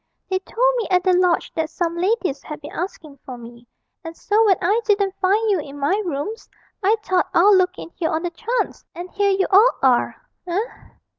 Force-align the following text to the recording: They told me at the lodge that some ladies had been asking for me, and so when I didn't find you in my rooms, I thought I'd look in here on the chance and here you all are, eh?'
They 0.31 0.39
told 0.39 0.75
me 0.77 0.87
at 0.89 1.03
the 1.03 1.13
lodge 1.13 1.53
that 1.53 1.69
some 1.69 1.95
ladies 1.95 2.41
had 2.41 2.59
been 2.59 2.71
asking 2.71 3.19
for 3.23 3.37
me, 3.37 3.67
and 4.03 4.17
so 4.17 4.43
when 4.47 4.57
I 4.59 4.81
didn't 4.83 5.13
find 5.21 5.47
you 5.51 5.59
in 5.59 5.77
my 5.77 6.01
rooms, 6.03 6.49
I 6.81 6.95
thought 7.03 7.29
I'd 7.35 7.53
look 7.53 7.77
in 7.77 7.91
here 7.91 8.09
on 8.09 8.23
the 8.23 8.31
chance 8.31 8.83
and 8.95 9.11
here 9.11 9.29
you 9.29 9.45
all 9.51 9.75
are, 9.83 10.15
eh?' 10.47 10.57